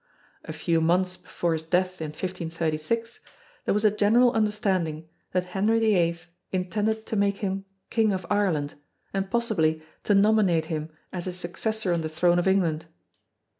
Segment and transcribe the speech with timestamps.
[0.45, 3.19] A few months before his death in 1536
[3.65, 6.17] there was a general understanding that Henry VIII
[6.51, 8.73] intended to make him King of Ireland
[9.13, 12.87] and possibly to nominate him as his successor on the throne of England.